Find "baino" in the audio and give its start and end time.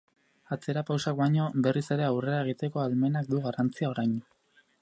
1.19-1.45